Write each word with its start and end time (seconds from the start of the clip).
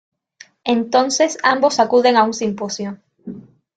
Entonces 0.63 1.37
ambos 1.43 1.79
acuden 1.79 2.17
a 2.17 2.23
un 2.23 2.33
simposio. 2.33 2.97